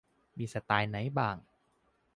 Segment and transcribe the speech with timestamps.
[0.37, 1.37] มีสไตล์ไหนบ้าง